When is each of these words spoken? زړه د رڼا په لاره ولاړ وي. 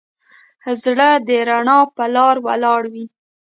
زړه 0.83 1.09
د 1.27 1.29
رڼا 1.49 1.79
په 1.95 2.03
لاره 2.15 2.41
ولاړ 2.47 2.81
وي. 2.93 3.05